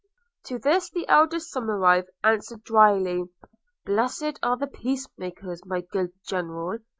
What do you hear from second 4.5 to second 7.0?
the peace makers, my good General!'